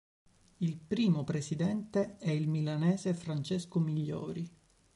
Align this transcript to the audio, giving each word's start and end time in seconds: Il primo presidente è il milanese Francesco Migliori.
Il 0.57 0.77
primo 0.79 1.23
presidente 1.23 2.17
è 2.17 2.31
il 2.31 2.47
milanese 2.47 3.13
Francesco 3.13 3.77
Migliori. 3.79 4.49